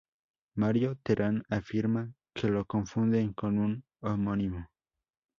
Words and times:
Mario 0.55 0.95
Terán 1.03 1.43
afirma 1.47 2.11
que 2.33 2.47
lo 2.47 2.65
confunden 2.65 3.33
con 3.33 3.59
un 3.59 3.83
homónimo. 3.99 4.67